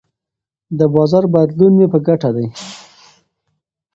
[0.79, 2.47] د بازار بدلون مې په ګټه دی.